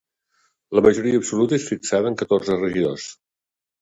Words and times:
La 0.77 0.83
majoria 0.85 1.19
absoluta 1.23 1.57
és 1.59 1.67
fixada 1.73 2.13
en 2.13 2.19
catorze 2.23 2.59
regidors. 2.63 3.07